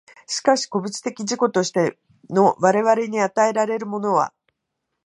[0.25, 1.95] しかし個物的自己として
[2.31, 4.33] の我々に与えられるものは、